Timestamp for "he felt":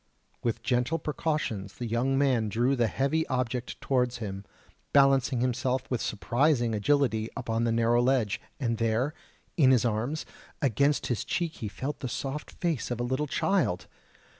11.57-11.99